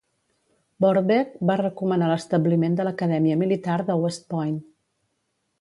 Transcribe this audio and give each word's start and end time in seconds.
Burbeck 0.85 1.35
va 1.51 1.57
recomanar 1.61 2.09
l'establiment 2.13 2.79
de 2.79 2.87
l'acadèmia 2.89 3.39
militar 3.45 3.79
de 3.91 4.03
West 4.07 4.29
Point. 4.37 4.61